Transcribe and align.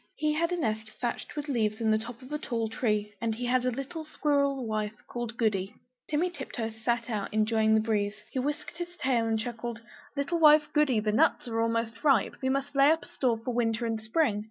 He 0.15 0.33
had 0.33 0.51
a 0.51 0.57
nest 0.57 0.89
thatched 0.99 1.35
with 1.35 1.47
leaves 1.47 1.79
in 1.79 1.91
the 1.91 1.99
top 1.99 2.23
of 2.23 2.31
a 2.33 2.39
tall 2.39 2.69
tree; 2.69 3.13
and 3.21 3.35
he 3.35 3.45
had 3.45 3.63
a 3.65 3.69
little 3.69 4.03
squirrel 4.03 4.65
wife 4.65 4.95
called 5.07 5.37
Goody. 5.37 5.75
Timmy 6.09 6.31
Tiptoes 6.31 6.73
sat 6.83 7.07
out, 7.07 7.31
enjoying 7.31 7.75
the 7.75 7.81
breeze; 7.81 8.15
he 8.31 8.39
whisked 8.39 8.79
his 8.79 8.95
tail 8.97 9.27
and 9.27 9.37
chuckled 9.39 9.81
"Little 10.17 10.39
wife 10.39 10.67
Goody, 10.73 10.99
the 10.99 11.11
nuts 11.11 11.47
are 11.47 11.91
ripe; 12.01 12.33
we 12.41 12.49
must 12.49 12.73
lay 12.75 12.89
up 12.89 13.03
a 13.03 13.07
store 13.09 13.37
for 13.45 13.53
winter 13.53 13.85
and 13.85 14.01
spring." 14.01 14.39